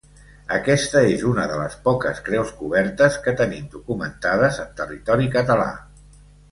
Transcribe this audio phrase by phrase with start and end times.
[0.55, 5.73] Aquesta és una de les poques creus cobertes que tenim documentades en territori català.